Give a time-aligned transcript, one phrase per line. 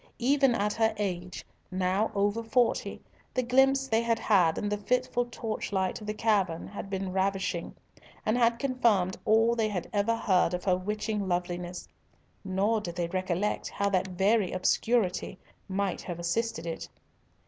[0.17, 3.03] Even at her age, now over forty,
[3.35, 7.75] the glimpse they had had in the fitful torchlight of the cavern had been ravishing,
[8.25, 11.87] and had confirmed all they had ever heard of her witching loveliness;
[12.43, 15.37] nor did they recollect how that very obscurity
[15.69, 16.89] might have assisted it.